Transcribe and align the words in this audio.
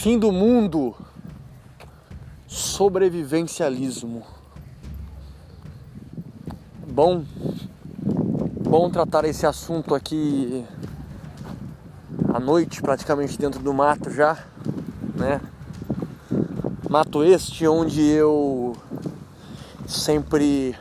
Fim 0.00 0.18
do 0.18 0.32
mundo. 0.32 0.96
Sobrevivencialismo. 2.48 4.24
Bom, 6.90 7.22
bom 8.62 8.88
tratar 8.88 9.26
esse 9.26 9.44
assunto 9.44 9.94
aqui 9.94 10.64
à 12.32 12.40
noite, 12.40 12.80
praticamente 12.80 13.36
dentro 13.36 13.60
do 13.60 13.74
mato 13.74 14.10
já, 14.10 14.42
né? 15.14 15.38
Mato 16.88 17.22
este 17.22 17.68
onde 17.68 18.00
eu 18.00 18.74
sempre 19.86 20.74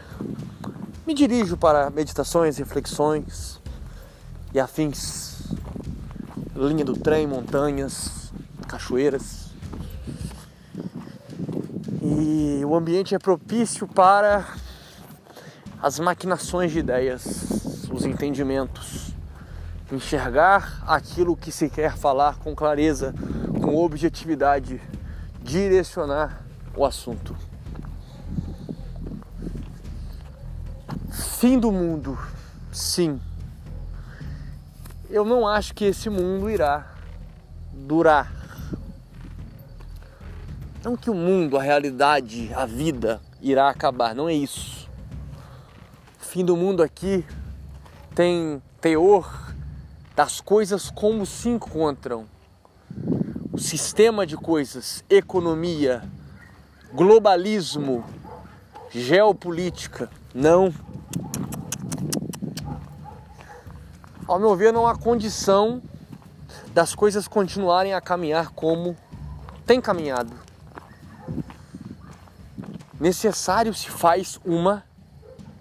me 1.05 1.13
dirijo 1.13 1.57
para 1.57 1.89
meditações, 1.89 2.57
reflexões 2.57 3.59
e 4.53 4.61
afins. 4.61 5.43
Linha 6.55 6.85
do 6.85 6.93
trem, 6.93 7.27
montanhas, 7.27 8.28
cachoeiras. 8.69 9.49
E 12.01 12.61
o 12.63 12.75
ambiente 12.75 13.15
é 13.15 13.19
propício 13.19 13.87
para 13.87 14.45
as 15.81 15.99
maquinações 15.99 16.71
de 16.71 16.79
ideias, 16.79 17.87
os 17.91 18.05
entendimentos, 18.05 19.13
enxergar 19.91 20.83
aquilo 20.85 21.35
que 21.35 21.51
se 21.51 21.69
quer 21.69 21.97
falar 21.97 22.37
com 22.37 22.55
clareza, 22.55 23.13
com 23.59 23.75
objetividade, 23.75 24.79
direcionar 25.41 26.43
o 26.75 26.85
assunto. 26.85 27.35
Fim 31.39 31.57
do 31.57 31.71
mundo, 31.71 32.17
sim. 32.71 33.19
Eu 35.09 35.25
não 35.25 35.47
acho 35.47 35.73
que 35.73 35.85
esse 35.85 36.09
mundo 36.09 36.49
irá 36.49 36.93
durar. 37.73 38.38
Não 40.89 40.97
que 40.97 41.11
o 41.11 41.13
mundo, 41.13 41.55
a 41.55 41.61
realidade, 41.61 42.51
a 42.51 42.65
vida 42.65 43.21
irá 43.39 43.69
acabar, 43.69 44.15
não 44.15 44.27
é 44.27 44.33
isso. 44.33 44.89
O 46.19 46.25
fim 46.25 46.43
do 46.43 46.57
mundo 46.57 46.81
aqui 46.81 47.23
tem 48.15 48.59
teor 48.81 49.53
das 50.15 50.41
coisas 50.41 50.89
como 50.89 51.27
se 51.27 51.47
encontram. 51.47 52.25
O 53.53 53.59
sistema 53.59 54.25
de 54.25 54.35
coisas, 54.35 55.03
economia, 55.07 56.01
globalismo, 56.91 58.03
geopolítica, 58.89 60.09
não 60.33 60.73
Ao 64.27 64.39
meu 64.39 64.55
ver, 64.55 64.73
não 64.73 64.87
há 64.87 64.97
condição 64.97 65.83
das 66.73 66.95
coisas 66.95 67.27
continuarem 67.27 67.93
a 67.93 68.01
caminhar 68.01 68.49
como 68.49 68.97
tem 69.67 69.79
caminhado. 69.79 70.48
Necessário 72.99 73.73
se 73.73 73.89
faz 73.89 74.39
uma 74.43 74.83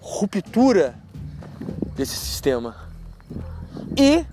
ruptura 0.01 0.95
desse 1.95 2.17
sistema. 2.17 2.77
E 3.97 4.25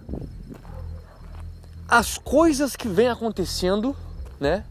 as 1.88 2.18
coisas 2.18 2.76
que 2.76 2.88
vêm 2.88 3.10
acontecendo, 3.10 3.96
né? 4.40 4.66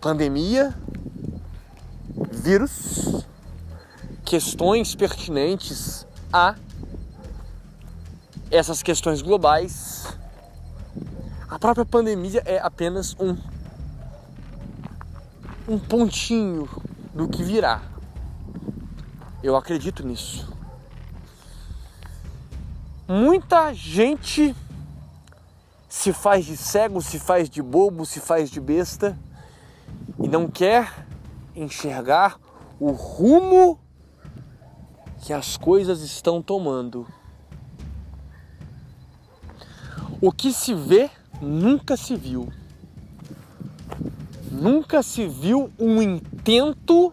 Pandemia, 0.00 0.74
vírus, 2.30 3.26
questões 4.24 4.94
pertinentes 4.94 6.06
a 6.32 6.54
essas 8.50 8.82
questões 8.82 9.22
globais, 9.22 10.06
a 11.48 11.58
própria 11.58 11.84
pandemia 11.84 12.42
é 12.44 12.58
apenas 12.58 13.14
um 13.18 13.36
um 15.68 15.78
pontinho 15.78 16.68
do 17.14 17.28
que 17.28 17.42
virá. 17.42 17.82
Eu 19.42 19.56
acredito 19.56 20.06
nisso. 20.06 20.52
Muita 23.08 23.72
gente 23.74 24.54
se 25.88 26.12
faz 26.12 26.46
de 26.46 26.56
cego, 26.56 27.02
se 27.02 27.18
faz 27.18 27.50
de 27.50 27.60
bobo, 27.60 28.06
se 28.06 28.20
faz 28.20 28.50
de 28.50 28.60
besta 28.60 29.18
e 30.18 30.26
não 30.26 30.48
quer 30.48 31.06
enxergar 31.54 32.38
o 32.80 32.92
rumo 32.92 33.78
que 35.18 35.32
as 35.32 35.56
coisas 35.56 36.00
estão 36.02 36.40
tomando. 36.40 37.06
O 40.20 40.32
que 40.32 40.52
se 40.52 40.72
vê 40.74 41.10
nunca 41.40 41.96
se 41.96 42.16
viu. 42.16 42.52
Nunca 44.50 45.02
se 45.02 45.26
viu 45.26 45.70
um 45.78 46.00
intento 46.42 47.12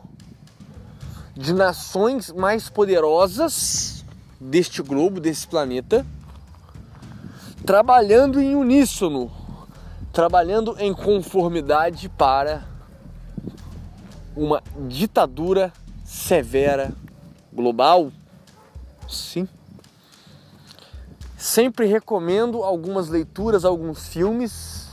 de 1.36 1.54
nações 1.54 2.32
mais 2.32 2.68
poderosas 2.68 4.04
deste 4.42 4.82
globo, 4.82 5.20
desse 5.20 5.48
planeta, 5.48 6.04
trabalhando 7.64 8.42
em 8.42 8.56
uníssono, 8.56 9.32
trabalhando 10.12 10.76
em 10.80 10.92
conformidade 10.96 12.10
para 12.10 12.66
uma 14.36 14.64
ditadura 14.88 15.72
severa 16.04 16.92
global? 17.54 18.12
Sim. 19.08 19.48
Sempre 21.38 21.86
recomendo 21.86 22.64
algumas 22.64 23.10
leituras, 23.10 23.64
alguns 23.64 24.08
filmes, 24.08 24.88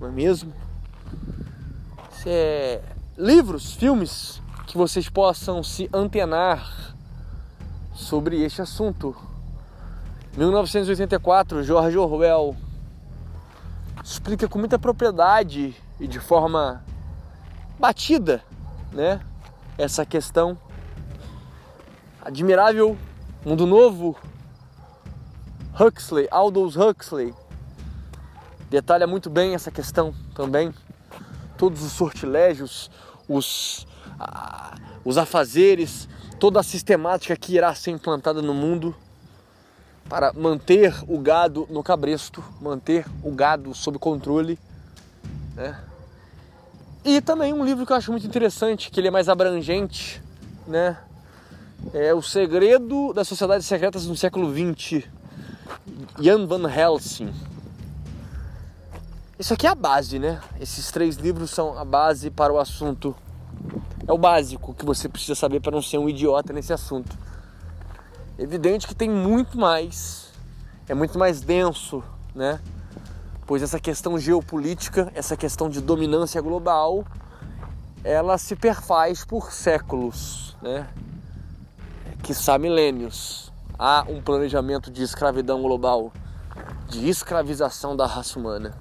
não 0.00 0.08
é 0.08 0.10
mesmo? 0.10 0.52
É, 2.26 2.80
livros, 3.16 3.74
filmes 3.74 4.42
que 4.66 4.76
vocês 4.76 5.08
possam 5.08 5.62
se 5.62 5.88
antenar 5.92 6.94
sobre 7.94 8.42
este 8.42 8.60
assunto. 8.60 9.14
1984, 10.36 11.62
George 11.62 11.96
Orwell 11.96 12.56
explica 14.02 14.48
com 14.48 14.58
muita 14.58 14.78
propriedade 14.78 15.76
e 16.00 16.08
de 16.08 16.18
forma 16.18 16.84
batida, 17.78 18.42
né? 18.92 19.20
Essa 19.78 20.04
questão 20.04 20.58
admirável, 22.20 22.96
mundo 23.44 23.64
novo, 23.64 24.16
Huxley, 25.78 26.26
Aldous 26.30 26.76
Huxley, 26.76 27.32
detalha 28.68 29.06
muito 29.06 29.30
bem 29.30 29.54
essa 29.54 29.70
questão 29.70 30.12
também. 30.34 30.74
Todos 31.56 31.82
os 31.82 31.92
sortilégios, 31.92 32.90
os, 33.28 33.86
ah, 34.18 34.74
os 35.04 35.16
afazeres, 35.18 36.08
toda 36.38 36.60
a 36.60 36.62
sistemática 36.62 37.36
que 37.36 37.54
irá 37.54 37.74
ser 37.74 37.90
implantada 37.90 38.42
no 38.42 38.54
mundo 38.54 38.94
para 40.08 40.32
manter 40.32 40.94
o 41.08 41.18
gado 41.18 41.66
no 41.70 41.82
cabresto, 41.82 42.44
manter 42.60 43.06
o 43.22 43.30
gado 43.30 43.74
sob 43.74 43.98
controle. 43.98 44.58
Né? 45.54 45.78
E 47.04 47.20
também 47.20 47.52
um 47.52 47.64
livro 47.64 47.86
que 47.86 47.92
eu 47.92 47.96
acho 47.96 48.10
muito 48.10 48.26
interessante, 48.26 48.90
que 48.90 49.00
ele 49.00 49.08
é 49.08 49.10
mais 49.10 49.28
abrangente, 49.28 50.22
né? 50.66 50.96
É 51.92 52.14
O 52.14 52.22
Segredo 52.22 53.12
das 53.12 53.28
Sociedades 53.28 53.66
Secretas 53.66 54.06
no 54.06 54.16
século 54.16 54.50
XX, 54.50 55.04
Jan 56.18 56.46
Van 56.46 56.66
Helsing. 56.66 57.30
Isso 59.44 59.52
aqui 59.52 59.66
é 59.66 59.70
a 59.70 59.74
base, 59.74 60.18
né? 60.18 60.40
Esses 60.58 60.90
três 60.90 61.16
livros 61.16 61.50
são 61.50 61.76
a 61.76 61.84
base 61.84 62.30
para 62.30 62.50
o 62.50 62.58
assunto. 62.58 63.14
É 64.08 64.10
o 64.10 64.16
básico 64.16 64.72
que 64.72 64.86
você 64.86 65.06
precisa 65.06 65.34
saber 65.34 65.60
para 65.60 65.72
não 65.72 65.82
ser 65.82 65.98
um 65.98 66.08
idiota 66.08 66.50
nesse 66.50 66.72
assunto. 66.72 67.14
Evidente 68.38 68.88
que 68.88 68.94
tem 68.94 69.10
muito 69.10 69.58
mais, 69.58 70.32
é 70.88 70.94
muito 70.94 71.18
mais 71.18 71.42
denso, 71.42 72.02
né? 72.34 72.58
Pois 73.44 73.62
essa 73.62 73.78
questão 73.78 74.18
geopolítica, 74.18 75.12
essa 75.14 75.36
questão 75.36 75.68
de 75.68 75.82
dominância 75.82 76.40
global, 76.40 77.04
ela 78.02 78.38
se 78.38 78.56
perfaz 78.56 79.26
por 79.26 79.52
séculos, 79.52 80.56
né? 80.62 80.88
Quiçá 82.22 82.56
milênios 82.56 83.52
há 83.78 84.06
um 84.08 84.22
planejamento 84.22 84.90
de 84.90 85.02
escravidão 85.02 85.60
global, 85.60 86.14
de 86.88 87.06
escravização 87.10 87.94
da 87.94 88.06
raça 88.06 88.38
humana. 88.38 88.74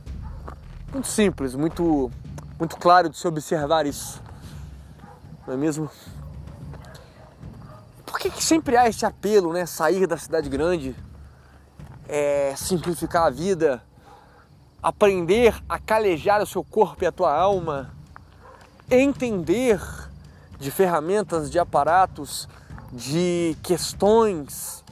Muito 0.93 1.07
simples, 1.07 1.55
muito, 1.55 2.11
muito 2.59 2.77
claro 2.77 3.09
de 3.09 3.17
se 3.17 3.27
observar 3.27 3.87
isso, 3.87 4.21
não 5.47 5.55
é 5.55 5.57
mesmo? 5.57 5.89
Por 8.05 8.19
que, 8.19 8.29
que 8.29 8.43
sempre 8.43 8.77
há 8.77 8.87
esse 8.87 9.03
apelo, 9.03 9.51
né? 9.51 9.65
Sair 9.65 10.05
da 10.05 10.17
cidade 10.17 10.47
grande, 10.49 10.95
é, 12.07 12.53
simplificar 12.55 13.25
a 13.25 13.31
vida, 13.31 13.81
aprender 14.83 15.59
a 15.67 15.79
calejar 15.79 16.43
o 16.43 16.45
seu 16.45 16.63
corpo 16.63 17.03
e 17.03 17.07
a 17.07 17.11
tua 17.11 17.35
alma, 17.35 17.91
entender 18.87 19.81
de 20.59 20.69
ferramentas, 20.69 21.49
de 21.49 21.57
aparatos, 21.57 22.47
de 22.91 23.57
questões 23.63 24.83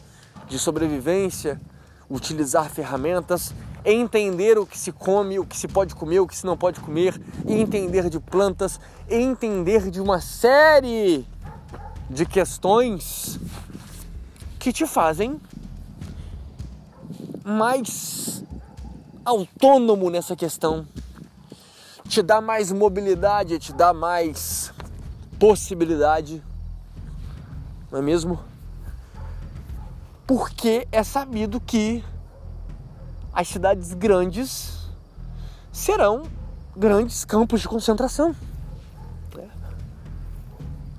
de 0.48 0.58
sobrevivência, 0.58 1.62
utilizar 2.10 2.72
ferramentas, 2.72 3.54
entender 3.84 4.58
o 4.58 4.66
que 4.66 4.78
se 4.78 4.92
come, 4.92 5.40
o 5.40 5.46
que 5.46 5.58
se 5.58 5.68
pode 5.68 5.96
comer, 5.96 6.20
o 6.20 6.28
que 6.28 6.38
se 6.38 6.46
não 6.46 6.56
pode 6.56 6.80
comer, 6.80 7.20
entender 7.48 8.10
de 8.10 8.20
plantas, 8.20 8.80
entender 9.10 9.90
de 9.90 10.00
uma 10.00 10.22
série 10.22 11.26
de 12.10 12.26
questões 12.26 13.40
que 14.60 14.72
te 14.72 14.86
fazem 14.86 15.40
mais 17.44 18.44
autônomo 19.26 20.10
nessa 20.10 20.36
questão, 20.36 20.86
te 22.08 22.22
dá 22.22 22.42
mais 22.42 22.72
mobilidade, 22.72 23.58
te 23.58 23.74
dá 23.74 23.94
mais 23.94 24.72
possibilidade, 25.40 26.44
não 27.92 28.00
é 28.00 28.02
mesmo? 28.02 28.40
Porque 30.28 30.88
é 30.92 31.04
sabido 31.04 31.60
que 31.60 32.04
as 33.34 33.48
cidades 33.48 33.94
grandes 33.94 34.90
serão 35.72 36.24
grandes 36.76 37.26
campos 37.26 37.62
de 37.62 37.68
concentração. 37.68 38.36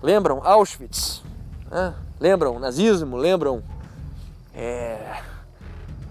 Lembram 0.03 0.41
Auschwitz? 0.45 1.23
Né? 1.71 1.95
Lembram 2.19 2.59
nazismo? 2.59 3.17
Lembram 3.17 3.63
é, 4.53 5.23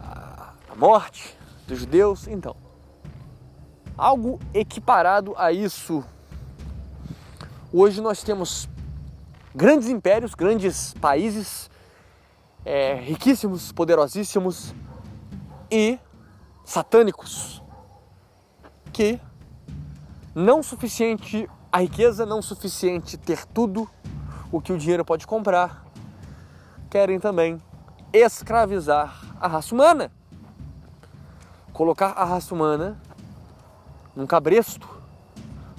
a, 0.01 0.53
a 0.69 0.75
morte 0.75 1.35
dos 1.67 1.79
judeus? 1.79 2.25
Então, 2.25 2.55
algo 3.97 4.39
equiparado 4.53 5.33
a 5.37 5.51
isso. 5.51 6.03
Hoje 7.73 7.99
nós 7.99 8.23
temos 8.23 8.69
grandes 9.53 9.89
impérios, 9.89 10.33
grandes 10.33 10.93
países, 10.93 11.69
é, 12.63 12.95
riquíssimos, 12.95 13.73
poderosíssimos 13.73 14.73
e 15.69 15.99
satânicos, 16.71 17.61
que 18.93 19.19
não 20.33 20.63
suficiente 20.63 21.49
a 21.69 21.81
riqueza, 21.81 22.25
não 22.25 22.41
suficiente 22.41 23.17
ter 23.17 23.45
tudo 23.45 23.89
o 24.51 24.61
que 24.61 24.71
o 24.71 24.77
dinheiro 24.77 25.03
pode 25.03 25.27
comprar, 25.27 25.85
querem 26.89 27.19
também 27.19 27.61
escravizar 28.13 29.21
a 29.39 29.47
raça 29.47 29.75
humana. 29.75 30.11
Colocar 31.73 32.11
a 32.11 32.23
raça 32.23 32.53
humana 32.53 32.97
num 34.15 34.25
cabresto, 34.25 34.87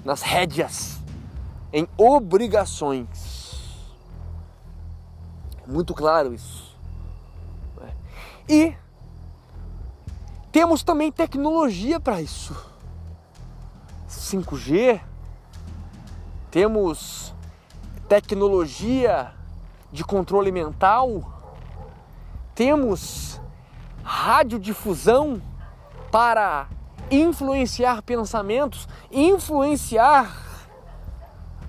nas 0.05 0.21
rédeas, 0.21 0.99
em 1.73 1.89
obrigações. 1.97 3.89
Muito 5.67 5.95
claro 5.95 6.35
isso. 6.35 6.77
E 8.49 8.75
temos 10.53 10.83
também 10.83 11.11
tecnologia 11.11 11.99
para 11.99 12.21
isso. 12.21 12.55
5G, 14.07 15.01
temos 16.51 17.35
tecnologia 18.07 19.33
de 19.91 20.05
controle 20.05 20.53
mental, 20.53 21.33
temos 22.55 23.41
radiodifusão 24.05 25.41
para 26.11 26.69
influenciar 27.11 28.03
pensamentos, 28.03 28.87
influenciar 29.11 30.37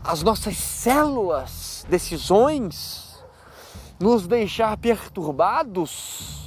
as 0.03 0.21
nossas 0.21 0.57
células, 0.57 1.85
decisões, 1.87 3.23
nos 3.97 4.27
deixar 4.27 4.75
perturbados 4.75 6.42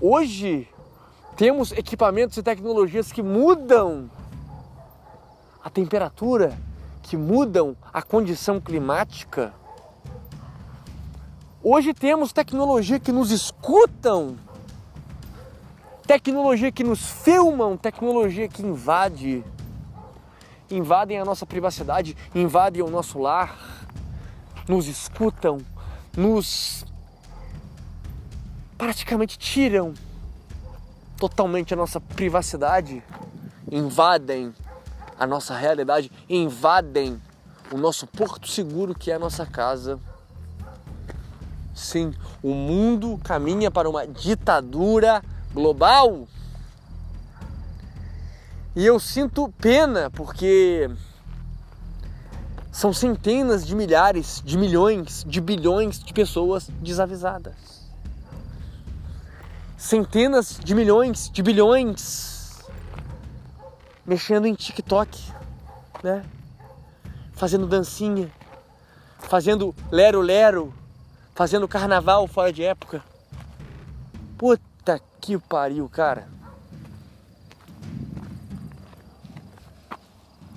Hoje 0.00 0.68
temos 1.36 1.72
equipamentos 1.72 2.36
e 2.36 2.42
tecnologias 2.42 3.10
que 3.10 3.22
mudam 3.22 4.10
a 5.64 5.70
temperatura, 5.70 6.58
que 7.02 7.16
mudam 7.16 7.74
a 7.94 8.02
condição 8.02 8.60
climática. 8.60 9.54
Hoje 11.62 11.94
temos 11.94 12.30
tecnologia 12.30 13.00
que 13.00 13.10
nos 13.10 13.30
escutam, 13.30 14.36
tecnologia 16.06 16.70
que 16.70 16.84
nos 16.84 17.00
filmam, 17.00 17.74
tecnologia 17.74 18.48
que 18.48 18.62
invade, 18.62 19.42
invadem 20.70 21.18
a 21.18 21.24
nossa 21.24 21.46
privacidade, 21.46 22.14
invadem 22.34 22.82
o 22.82 22.90
nosso 22.90 23.18
lar, 23.18 23.86
nos 24.68 24.88
escutam, 24.88 25.58
nos 26.14 26.84
praticamente 28.76 29.38
tiram 29.38 29.94
totalmente 31.18 31.72
a 31.72 31.76
nossa 31.76 32.00
privacidade, 32.00 33.02
invadem 33.70 34.54
a 35.18 35.26
nossa 35.26 35.56
realidade, 35.56 36.12
invadem 36.28 37.20
o 37.72 37.78
nosso 37.78 38.06
porto 38.06 38.46
seguro 38.46 38.94
que 38.94 39.10
é 39.10 39.14
a 39.14 39.18
nossa 39.18 39.46
casa. 39.46 39.98
Sim, 41.74 42.14
o 42.42 42.54
mundo 42.54 43.18
caminha 43.24 43.70
para 43.70 43.88
uma 43.88 44.06
ditadura 44.06 45.22
global. 45.52 46.26
E 48.74 48.84
eu 48.84 49.00
sinto 49.00 49.52
pena 49.58 50.10
porque 50.10 50.90
são 52.70 52.92
centenas 52.92 53.66
de 53.66 53.74
milhares, 53.74 54.42
de 54.44 54.58
milhões, 54.58 55.24
de 55.26 55.40
bilhões 55.40 55.98
de 55.98 56.12
pessoas 56.12 56.68
desavisadas 56.68 57.75
centenas 59.76 60.58
de 60.62 60.74
milhões, 60.74 61.30
de 61.30 61.42
bilhões 61.42 62.64
mexendo 64.04 64.46
em 64.46 64.54
TikTok, 64.54 65.32
né? 66.02 66.24
Fazendo 67.32 67.66
dancinha, 67.66 68.30
fazendo 69.18 69.74
lero-lero, 69.90 70.72
fazendo 71.34 71.68
carnaval 71.68 72.26
fora 72.26 72.52
de 72.52 72.62
época. 72.62 73.02
Puta 74.38 75.00
que 75.20 75.36
pariu, 75.38 75.88
cara. 75.88 76.28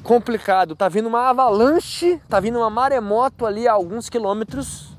Complicado, 0.03 0.75
tá 0.75 0.87
vindo 0.87 1.07
uma 1.07 1.29
avalanche, 1.29 2.21
tá 2.29 2.39
vindo 2.39 2.57
uma 2.57 2.69
maremoto 2.69 3.45
ali 3.45 3.67
a 3.67 3.73
alguns 3.73 4.09
quilômetros 4.09 4.89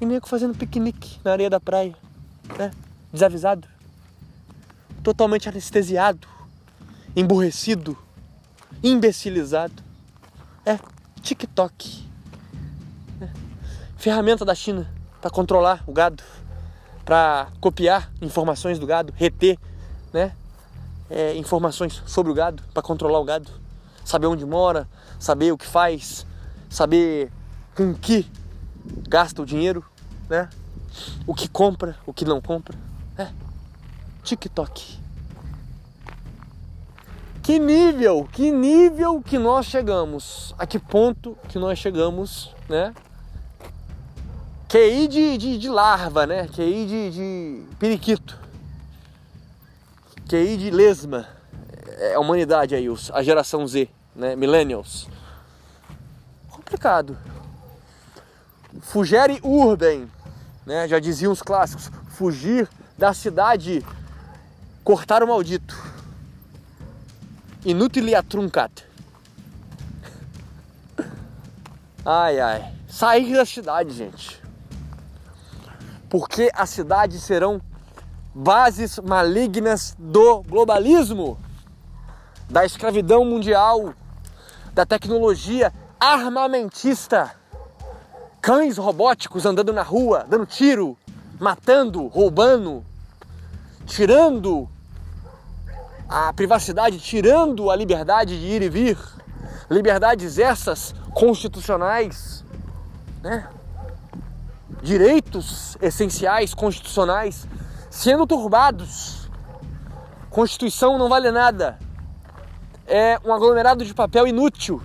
e 0.00 0.04
nego 0.04 0.26
fazendo 0.26 0.56
piquenique 0.56 1.18
na 1.24 1.32
areia 1.32 1.48
da 1.48 1.60
praia, 1.60 1.94
né? 2.58 2.70
Desavisado, 3.16 3.66
totalmente 5.02 5.48
anestesiado, 5.48 6.28
emburrecido, 7.16 7.96
imbecilizado. 8.82 9.82
É 10.64 10.78
TikTok. 11.22 12.06
É. 13.20 13.28
Ferramenta 13.96 14.44
da 14.44 14.54
China 14.54 14.88
para 15.20 15.30
controlar 15.30 15.82
o 15.86 15.92
gado, 15.92 16.22
para 17.04 17.48
copiar 17.60 18.12
informações 18.20 18.78
do 18.78 18.86
gado, 18.86 19.12
reter, 19.16 19.58
né? 20.12 20.32
É, 21.08 21.34
informações 21.36 22.02
sobre 22.04 22.30
o 22.30 22.34
gado, 22.34 22.62
para 22.74 22.82
controlar 22.82 23.20
o 23.20 23.24
gado, 23.24 23.50
saber 24.04 24.26
onde 24.26 24.44
mora, 24.44 24.88
saber 25.18 25.52
o 25.52 25.58
que 25.58 25.66
faz, 25.66 26.26
saber 26.68 27.30
com 27.74 27.94
que 27.94 28.30
gasta 29.08 29.40
o 29.40 29.46
dinheiro, 29.46 29.84
né? 30.28 30.50
O 31.26 31.34
que 31.34 31.48
compra, 31.48 31.96
o 32.04 32.12
que 32.12 32.24
não 32.24 32.40
compra. 32.40 32.85
É. 33.18 33.28
TikTok. 34.22 34.98
Que 37.46 37.60
nível, 37.60 38.28
que 38.32 38.50
nível 38.50 39.22
que 39.22 39.38
nós 39.38 39.66
chegamos? 39.66 40.52
A 40.58 40.66
que 40.66 40.80
ponto 40.80 41.38
que 41.48 41.60
nós 41.60 41.78
chegamos, 41.78 42.52
né? 42.68 42.92
QI 44.68 45.06
de, 45.06 45.38
de, 45.38 45.56
de 45.56 45.68
larva, 45.68 46.26
né? 46.26 46.48
QI 46.48 46.86
de, 46.86 47.10
de 47.12 47.62
periquito. 47.78 48.36
QI 50.28 50.56
de 50.56 50.70
lesma. 50.70 51.28
É 51.98 52.14
a 52.14 52.20
humanidade 52.20 52.74
aí, 52.74 52.88
a 53.12 53.22
geração 53.22 53.64
Z, 53.64 53.88
né? 54.14 54.34
Millennials. 54.34 55.08
Complicado. 56.50 57.16
Fugere 58.80 59.38
urbem, 59.40 60.10
né? 60.66 60.88
Já 60.88 60.98
diziam 60.98 61.32
os 61.32 61.40
clássicos. 61.40 61.92
Fugir 62.08 62.68
da 62.98 63.12
cidade 63.12 63.84
cortar 64.82 65.22
o 65.22 65.26
maldito. 65.28 65.76
Inutilia 67.64 68.22
truncat. 68.22 68.86
Ai 72.04 72.40
ai. 72.40 72.72
Sair 72.88 73.34
da 73.34 73.44
cidade, 73.44 73.92
gente. 73.92 74.40
Porque 76.08 76.50
as 76.54 76.70
cidades 76.70 77.22
serão 77.22 77.60
bases 78.32 78.98
malignas 78.98 79.96
do 79.98 80.42
globalismo, 80.42 81.38
da 82.48 82.64
escravidão 82.64 83.24
mundial, 83.24 83.92
da 84.72 84.86
tecnologia 84.86 85.72
armamentista. 85.98 87.34
Cães 88.40 88.78
robóticos 88.78 89.44
andando 89.44 89.72
na 89.72 89.82
rua, 89.82 90.24
dando 90.28 90.46
tiro, 90.46 90.96
matando, 91.38 92.06
roubando, 92.06 92.84
tirando 93.86 94.68
a 96.08 96.32
privacidade, 96.32 96.98
tirando 96.98 97.70
a 97.70 97.76
liberdade 97.76 98.38
de 98.38 98.46
ir 98.46 98.62
e 98.62 98.68
vir, 98.68 98.98
liberdades 99.70 100.38
essas 100.38 100.94
constitucionais, 101.12 102.44
né? 103.22 103.48
direitos 104.82 105.76
essenciais 105.80 106.54
constitucionais 106.54 107.46
sendo 107.90 108.26
turbados. 108.26 109.28
Constituição 110.30 110.98
não 110.98 111.08
vale 111.08 111.30
nada. 111.30 111.78
É 112.86 113.18
um 113.24 113.32
aglomerado 113.32 113.84
de 113.84 113.92
papel 113.92 114.26
inútil, 114.26 114.80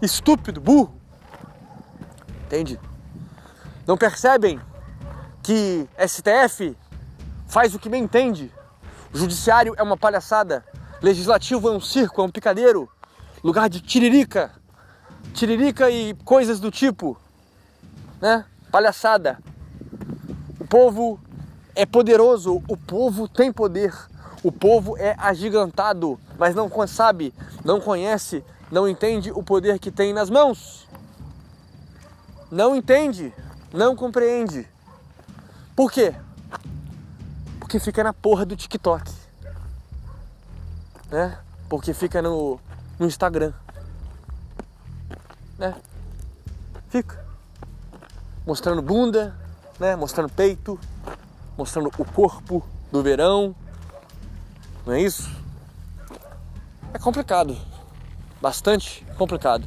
estúpido, 0.00 0.60
burro. 0.60 0.94
Entende? 2.44 2.78
Não 3.86 3.96
percebem 3.96 4.60
que 5.44 5.86
STF 5.98 6.74
faz 7.46 7.74
o 7.74 7.78
que 7.78 7.90
bem 7.90 8.02
entende. 8.02 8.50
O 9.12 9.18
judiciário 9.18 9.74
é 9.76 9.82
uma 9.82 9.96
palhaçada. 9.96 10.64
Legislativo 11.02 11.68
é 11.68 11.70
um 11.70 11.80
circo, 11.80 12.22
é 12.22 12.24
um 12.24 12.30
picadeiro. 12.30 12.88
Lugar 13.42 13.68
de 13.68 13.80
tiririca. 13.80 14.50
Tiririca 15.34 15.90
e 15.90 16.14
coisas 16.24 16.58
do 16.58 16.70
tipo. 16.70 17.16
Né? 18.22 18.46
Palhaçada. 18.72 19.38
O 20.58 20.66
povo 20.66 21.20
é 21.76 21.84
poderoso, 21.84 22.62
o 22.66 22.76
povo 22.76 23.28
tem 23.28 23.52
poder. 23.52 23.94
O 24.42 24.50
povo 24.50 24.96
é 24.96 25.14
agigantado, 25.18 26.18
mas 26.38 26.54
não 26.54 26.70
sabe, 26.86 27.34
não 27.64 27.80
conhece, 27.80 28.42
não 28.70 28.88
entende 28.88 29.30
o 29.30 29.42
poder 29.42 29.78
que 29.78 29.90
tem 29.90 30.12
nas 30.12 30.30
mãos. 30.30 30.88
Não 32.50 32.74
entende, 32.74 33.32
não 33.72 33.94
compreende. 33.94 34.73
Por 35.74 35.90
quê? 35.90 36.14
Porque 37.58 37.80
fica 37.80 38.04
na 38.04 38.12
porra 38.12 38.46
do 38.46 38.56
TikTok. 38.56 39.10
Né? 41.10 41.38
Porque 41.68 41.92
fica 41.92 42.22
no, 42.22 42.60
no 42.98 43.06
Instagram. 43.06 43.52
Né? 45.58 45.74
Fica 46.88 47.24
mostrando 48.46 48.82
bunda, 48.82 49.34
né? 49.78 49.96
Mostrando 49.96 50.28
peito, 50.28 50.78
mostrando 51.56 51.90
o 51.98 52.04
corpo 52.04 52.64
do 52.92 53.02
verão. 53.02 53.54
Não 54.86 54.92
é 54.92 55.00
isso? 55.00 55.30
É 56.92 56.98
complicado. 56.98 57.56
Bastante 58.40 59.04
complicado. 59.16 59.66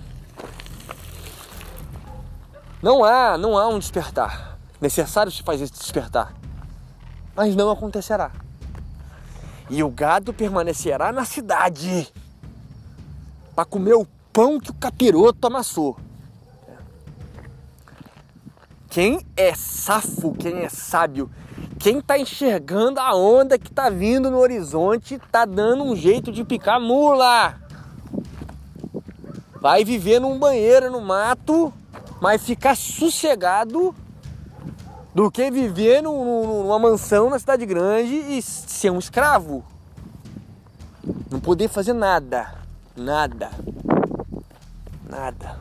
Não 2.82 3.04
há, 3.04 3.38
não 3.38 3.58
há 3.58 3.68
um 3.68 3.80
despertar. 3.80 4.57
Necessário 4.80 5.32
se 5.32 5.42
fazer 5.42 5.70
despertar. 5.70 6.34
Mas 7.36 7.56
não 7.56 7.70
acontecerá. 7.70 8.32
E 9.70 9.84
o 9.84 9.90
gado 9.90 10.34
permanecerá 10.34 11.12
na 11.12 11.26
cidade 11.26 12.12
para 13.56 13.66
comer 13.66 13.96
o 13.96 14.08
pão 14.32 14.60
que 14.60 14.72
o 14.72 14.76
capiroto 14.76 15.48
amassou. 15.48 15.98
Quem 18.88 19.20
é 19.36 19.54
safo, 19.54 20.34
quem 20.34 20.60
é 20.60 20.70
sábio, 20.70 21.30
quem 21.80 22.02
tá 22.02 22.18
enxergando 22.18 23.00
a 23.00 23.16
onda 23.16 23.58
que 23.58 23.72
tá 23.72 23.90
vindo 23.90 24.32
no 24.32 24.38
horizonte, 24.38 25.20
tá 25.32 25.44
dando 25.44 25.84
um 25.84 25.96
jeito 25.96 26.32
de 26.32 26.44
picar 26.44 26.80
mula. 26.80 27.56
Vai 29.60 29.84
viver 29.84 30.20
num 30.20 30.40
banheiro 30.40 30.92
no 30.92 31.02
mato, 31.02 31.74
mas 32.22 32.44
ficar 32.44 32.76
sossegado 32.76 33.94
do 35.18 35.32
que 35.32 35.50
viver 35.50 36.04
numa 36.04 36.78
mansão 36.78 37.28
na 37.28 37.40
cidade 37.40 37.66
grande 37.66 38.14
e 38.14 38.40
ser 38.40 38.92
um 38.92 39.00
escravo. 39.00 39.66
Não 41.32 41.40
poder 41.40 41.70
fazer 41.70 41.94
nada. 41.94 42.54
Nada. 42.96 43.50
Nada 45.10 45.58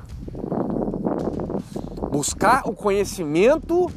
buscar 2.10 2.62
o 2.66 2.72
conhecimento 2.72 3.90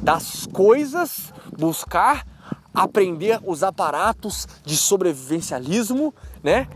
das 0.00 0.46
coisas, 0.46 1.32
buscar 1.56 2.24
aprender 2.74 3.40
os 3.44 3.62
aparatos 3.62 4.46
de 4.64 4.76
sobrevivencialismo, 4.76 6.14
né? 6.42 6.68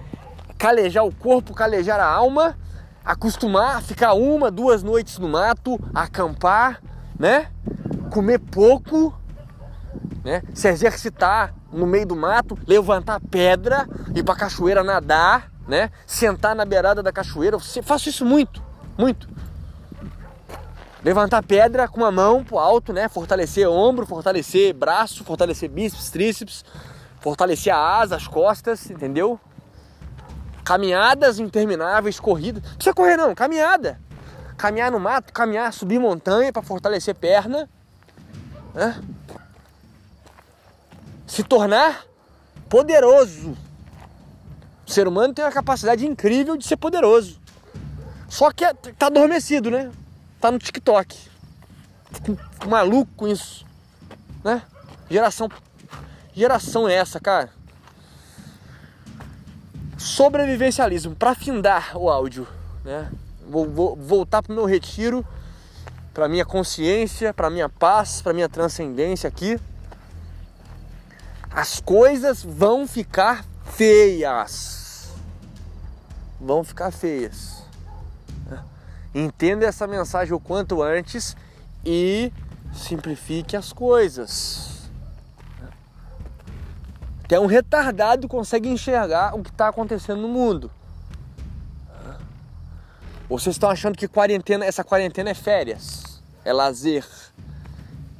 Calejar 0.56 1.04
o 1.04 1.14
corpo, 1.14 1.52
calejar 1.52 1.98
a 2.00 2.06
alma, 2.06 2.56
acostumar 3.04 3.76
a 3.76 3.80
ficar 3.80 4.14
uma, 4.14 4.50
duas 4.50 4.82
noites 4.82 5.18
no 5.18 5.28
mato, 5.28 5.78
acampar, 5.94 6.80
né? 7.18 7.48
Comer 8.10 8.38
pouco, 8.38 9.14
né? 10.24 10.42
Se 10.52 10.68
exercitar 10.68 11.54
no 11.72 11.86
meio 11.86 12.06
do 12.06 12.16
mato, 12.16 12.58
levantar 12.66 13.20
pedra, 13.20 13.88
ir 14.14 14.24
para 14.24 14.36
cachoeira 14.36 14.82
nadar, 14.82 15.50
né? 15.68 15.90
Sentar 16.06 16.54
na 16.54 16.64
beirada 16.64 17.02
da 17.02 17.12
cachoeira, 17.12 17.56
eu 17.56 17.82
faço 17.82 18.08
isso 18.08 18.24
muito, 18.24 18.62
muito 18.98 19.28
levantar 21.02 21.42
pedra 21.42 21.88
com 21.88 21.98
uma 21.98 22.10
mão 22.10 22.44
pro 22.44 22.58
alto, 22.58 22.92
né? 22.92 23.08
Fortalecer 23.08 23.68
ombro, 23.68 24.06
fortalecer 24.06 24.74
braço, 24.74 25.24
fortalecer 25.24 25.68
bíceps, 25.68 26.10
tríceps, 26.10 26.64
fortalecer 27.20 27.74
a 27.74 27.98
asa, 27.98 28.16
as 28.16 28.26
costas, 28.26 28.90
entendeu? 28.90 29.40
Caminhadas 30.64 31.38
intermináveis, 31.38 32.20
corrida. 32.20 32.60
Não 32.60 32.74
precisa 32.74 32.94
correr 32.94 33.16
não, 33.16 33.34
caminhada. 33.34 34.00
Caminhar 34.56 34.90
no 34.90 35.00
mato, 35.00 35.32
caminhar, 35.32 35.72
subir 35.72 35.98
montanha 35.98 36.52
para 36.52 36.62
fortalecer 36.62 37.14
perna. 37.14 37.68
Né? 38.74 39.00
Se 41.26 41.42
tornar 41.42 42.04
poderoso. 42.68 43.56
O 44.86 44.90
ser 44.90 45.06
humano 45.06 45.32
tem 45.32 45.44
uma 45.44 45.52
capacidade 45.52 46.06
incrível 46.06 46.56
de 46.56 46.66
ser 46.66 46.76
poderoso. 46.76 47.38
Só 48.28 48.50
que 48.52 48.64
é, 48.64 48.72
tá 48.74 49.06
adormecido, 49.06 49.70
né? 49.70 49.90
tá 50.40 50.50
no 50.50 50.58
TikTok. 50.58 51.16
Fico 52.10 52.36
maluco 52.68 53.10
com 53.16 53.28
isso. 53.28 53.64
Né? 54.42 54.62
Geração. 55.08 55.48
Geração 56.34 56.88
é 56.88 56.94
essa, 56.94 57.20
cara? 57.20 57.50
Sobrevivencialismo. 59.98 61.14
Para 61.14 61.34
findar 61.34 61.96
o 61.96 62.08
áudio, 62.08 62.48
né? 62.82 63.10
Vou, 63.46 63.68
vou 63.68 63.96
voltar 63.96 64.42
pro 64.42 64.54
meu 64.54 64.64
retiro, 64.64 65.26
para 66.12 66.28
minha 66.28 66.44
consciência, 66.44 67.32
para 67.32 67.50
minha 67.50 67.68
paz, 67.68 68.20
para 68.20 68.32
minha 68.32 68.48
transcendência 68.48 69.28
aqui. 69.28 69.58
As 71.50 71.80
coisas 71.80 72.42
vão 72.42 72.86
ficar 72.86 73.44
feias. 73.64 75.10
Vão 76.40 76.62
ficar 76.64 76.90
feias. 76.90 77.62
Entenda 79.14 79.66
essa 79.66 79.86
mensagem 79.86 80.32
o 80.32 80.40
quanto 80.40 80.82
antes 80.82 81.36
e 81.84 82.32
simplifique 82.72 83.56
as 83.56 83.72
coisas. 83.72 84.88
Até 87.24 87.38
um 87.38 87.46
retardado 87.46 88.28
consegue 88.28 88.68
enxergar 88.68 89.34
o 89.34 89.42
que 89.42 89.50
está 89.50 89.68
acontecendo 89.68 90.22
no 90.22 90.28
mundo. 90.28 90.70
Vocês 93.30 93.54
estão 93.54 93.70
achando 93.70 93.96
que 93.96 94.08
quarentena, 94.08 94.64
essa 94.64 94.82
quarentena 94.82 95.30
é 95.30 95.34
férias, 95.34 96.20
é 96.44 96.52
lazer, 96.52 97.06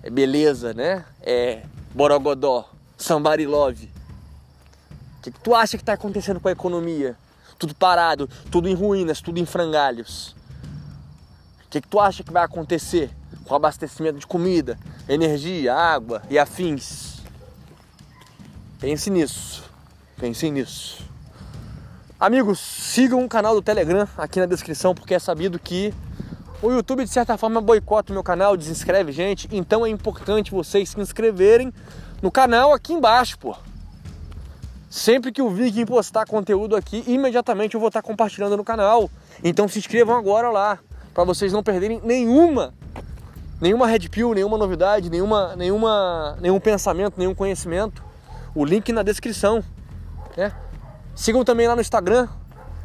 é 0.04 0.08
beleza, 0.08 0.72
né? 0.72 1.04
É 1.20 1.64
borogodó, 1.92 2.70
somebody 2.96 3.44
love. 3.44 3.90
O 5.18 5.22
que, 5.22 5.32
que 5.32 5.40
tu 5.40 5.52
acha 5.52 5.76
que 5.76 5.82
está 5.82 5.94
acontecendo 5.94 6.38
com 6.38 6.46
a 6.46 6.52
economia? 6.52 7.18
Tudo 7.58 7.74
parado, 7.74 8.30
tudo 8.52 8.68
em 8.68 8.74
ruínas, 8.74 9.20
tudo 9.20 9.40
em 9.40 9.44
frangalhos. 9.44 10.36
O 11.66 11.70
que, 11.70 11.80
que 11.80 11.88
tu 11.88 11.98
acha 11.98 12.22
que 12.22 12.32
vai 12.32 12.44
acontecer 12.44 13.10
com 13.44 13.52
o 13.52 13.56
abastecimento 13.56 14.20
de 14.20 14.28
comida, 14.28 14.78
energia, 15.08 15.74
água 15.74 16.22
e 16.30 16.38
afins? 16.38 17.20
Pense 18.78 19.10
nisso. 19.10 19.64
Pense 20.16 20.48
nisso. 20.48 21.09
Amigos, 22.20 22.60
sigam 22.60 23.24
o 23.24 23.28
canal 23.30 23.54
do 23.54 23.62
Telegram 23.62 24.06
aqui 24.18 24.38
na 24.40 24.44
descrição, 24.44 24.94
porque 24.94 25.14
é 25.14 25.18
sabido 25.18 25.58
que 25.58 25.94
o 26.60 26.70
YouTube 26.70 27.02
de 27.02 27.08
certa 27.08 27.38
forma 27.38 27.62
boicota 27.62 28.12
o 28.12 28.14
meu 28.14 28.22
canal, 28.22 28.58
desinscreve 28.58 29.10
gente, 29.10 29.48
então 29.50 29.86
é 29.86 29.88
importante 29.88 30.50
vocês 30.50 30.90
se 30.90 31.00
inscreverem 31.00 31.72
no 32.20 32.30
canal 32.30 32.74
aqui 32.74 32.92
embaixo, 32.92 33.38
pô. 33.38 33.56
Sempre 34.90 35.32
que 35.32 35.40
o 35.40 35.48
Viking 35.48 35.86
postar 35.86 36.26
conteúdo 36.26 36.76
aqui, 36.76 37.02
imediatamente 37.06 37.72
eu 37.72 37.80
vou 37.80 37.88
estar 37.88 38.02
compartilhando 38.02 38.54
no 38.54 38.64
canal. 38.64 39.10
Então 39.42 39.66
se 39.66 39.78
inscrevam 39.78 40.14
agora 40.14 40.50
lá 40.50 40.78
para 41.14 41.24
vocês 41.24 41.54
não 41.54 41.62
perderem 41.62 42.02
nenhuma 42.04 42.74
nenhuma 43.58 43.86
red 43.86 44.10
pill, 44.10 44.34
nenhuma 44.34 44.58
novidade, 44.58 45.08
nenhuma, 45.08 45.56
nenhuma, 45.56 46.36
nenhum 46.38 46.60
pensamento, 46.60 47.14
nenhum 47.16 47.34
conhecimento. 47.34 48.04
O 48.54 48.62
link 48.62 48.92
na 48.92 49.02
descrição. 49.02 49.64
Né? 50.36 50.52
Sigam 51.14 51.44
também 51.44 51.66
lá 51.66 51.74
no 51.74 51.80
Instagram. 51.80 52.28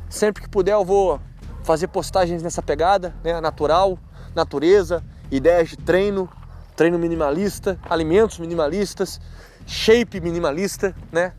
Sempre 0.10 0.44
que 0.44 0.50
puder 0.50 0.74
eu 0.74 0.86
vou 0.86 1.20
fazer 1.64 1.88
postagens 1.88 2.44
nessa 2.44 2.62
pegada, 2.62 3.16
né? 3.24 3.40
natural, 3.42 3.98
natureza, 4.36 5.04
ideias 5.32 5.70
de 5.70 5.78
treino, 5.78 6.30
treino 6.76 7.00
minimalista, 7.00 7.80
alimentos 7.90 8.38
minimalistas, 8.38 9.20
shape 9.66 10.22
minimalista, 10.22 10.96
né? 11.12 11.34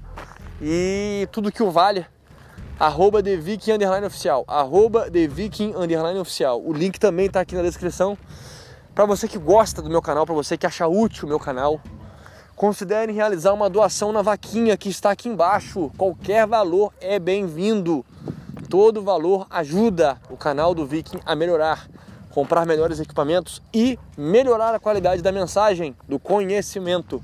E 0.60 1.28
tudo 1.30 1.52
que 1.52 1.62
o 1.62 1.70
valha. 1.70 2.08
Arroba 2.78 3.22
The 3.22 3.36
Viking 3.36 3.72
Underline 3.72 4.06
Oficial. 4.06 4.44
Arroba 4.46 5.10
The 5.10 5.26
Viking 5.26 5.74
Underline 5.76 6.18
Oficial. 6.18 6.60
O 6.62 6.72
link 6.72 6.98
também 6.98 7.30
tá 7.30 7.40
aqui 7.40 7.54
na 7.54 7.62
descrição. 7.62 8.18
Para 8.94 9.06
você 9.06 9.28
que 9.28 9.38
gosta 9.38 9.80
do 9.80 9.88
meu 9.88 10.02
canal, 10.02 10.26
para 10.26 10.34
você 10.34 10.56
que 10.56 10.66
acha 10.66 10.86
útil 10.86 11.24
o 11.24 11.28
meu 11.28 11.38
canal, 11.38 11.80
considere 12.56 13.12
realizar 13.12 13.52
uma 13.52 13.68
doação 13.68 14.12
na 14.12 14.22
vaquinha 14.22 14.78
que 14.78 14.88
está 14.88 15.10
aqui 15.10 15.28
embaixo. 15.28 15.92
Qualquer 15.98 16.46
valor 16.46 16.92
é 17.00 17.18
bem-vindo. 17.18 18.04
Todo 18.70 19.02
valor 19.02 19.46
ajuda 19.50 20.18
o 20.30 20.36
canal 20.36 20.74
do 20.74 20.86
Viking 20.86 21.20
a 21.24 21.36
melhorar, 21.36 21.86
comprar 22.30 22.64
melhores 22.64 22.98
equipamentos 22.98 23.62
e 23.72 23.98
melhorar 24.16 24.74
a 24.74 24.80
qualidade 24.80 25.20
da 25.20 25.30
mensagem, 25.30 25.94
do 26.08 26.18
conhecimento. 26.18 27.22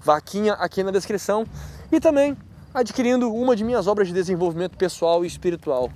Vaquinha 0.00 0.54
aqui 0.54 0.84
na 0.84 0.92
descrição 0.92 1.44
e 1.90 1.98
também 1.98 2.36
adquirindo 2.72 3.34
uma 3.34 3.56
de 3.56 3.64
minhas 3.64 3.88
obras 3.88 4.06
de 4.06 4.14
desenvolvimento 4.14 4.76
pessoal 4.76 5.24
e 5.24 5.26
espiritual. 5.26 5.90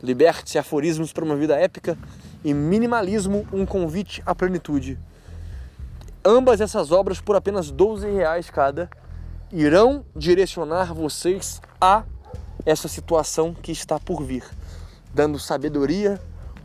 Liberte-se 0.00 0.56
aforismos 0.56 1.12
para 1.12 1.24
uma 1.24 1.34
vida 1.34 1.56
épica 1.56 1.98
e 2.44 2.54
minimalismo, 2.54 3.44
um 3.52 3.66
convite 3.66 4.22
à 4.24 4.34
plenitude. 4.34 4.98
Ambas 6.24 6.60
essas 6.60 6.90
obras 6.90 7.20
por 7.20 7.36
apenas 7.36 7.70
12 7.70 8.10
reais 8.10 8.48
cada 8.48 8.88
irão 9.52 10.06
direcionar 10.16 10.94
vocês 10.94 11.60
a 11.78 12.04
essa 12.64 12.88
situação 12.88 13.52
que 13.52 13.70
está 13.70 14.00
por 14.00 14.22
vir, 14.22 14.42
dando 15.12 15.38
sabedoria, 15.38 16.18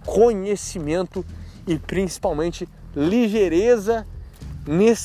conhecimento 0.05 1.25
e 1.67 1.77
principalmente 1.77 2.69
ligeireza 2.95 4.07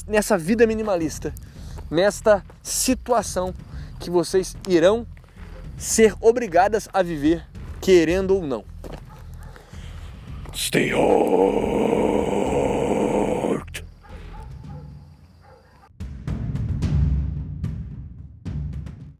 nessa 0.06 0.38
vida 0.38 0.66
minimalista, 0.66 1.34
nesta 1.90 2.44
situação 2.62 3.52
que 3.98 4.08
vocês 4.08 4.56
irão 4.68 5.04
ser 5.76 6.14
obrigadas 6.20 6.88
a 6.92 7.02
viver, 7.02 7.44
querendo 7.80 8.36
ou 8.36 8.42
não. 8.42 8.64
Stay 10.54 10.94
home! 10.94 12.13